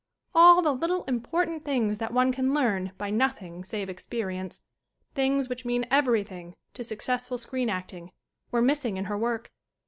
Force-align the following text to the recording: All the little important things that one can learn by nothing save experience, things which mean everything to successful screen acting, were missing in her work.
All 0.33 0.63
the 0.63 0.73
little 0.73 1.03
important 1.03 1.63
things 1.63 1.99
that 1.99 2.11
one 2.11 2.31
can 2.31 2.55
learn 2.55 2.91
by 2.97 3.11
nothing 3.11 3.63
save 3.63 3.87
experience, 3.87 4.63
things 5.13 5.47
which 5.47 5.63
mean 5.63 5.85
everything 5.91 6.55
to 6.73 6.83
successful 6.83 7.37
screen 7.37 7.69
acting, 7.69 8.11
were 8.49 8.63
missing 8.63 8.97
in 8.97 9.05
her 9.05 9.17
work. 9.19 9.51